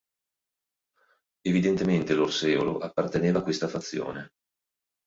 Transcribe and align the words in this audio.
Evidentemente 1.43 2.15
l'Orseolo 2.15 2.79
apparteneva 2.79 3.37
a 3.37 3.43
questa 3.43 3.67
fazione. 3.67 4.29